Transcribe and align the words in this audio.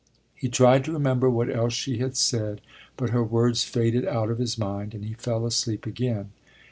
He 0.33 0.49
tried 0.49 0.83
to 0.85 0.91
remember 0.91 1.29
what 1.29 1.47
else 1.55 1.75
she 1.75 1.99
had 1.99 2.17
said 2.17 2.61
but 2.97 3.11
her 3.11 3.23
words 3.23 3.63
faded 3.63 4.07
out 4.07 4.31
of 4.31 4.39
his 4.39 4.57
mind 4.57 4.95
and 4.95 5.05
he 5.05 5.13
fell 5.13 5.45
asleep 5.45 5.85
again. 5.85 6.31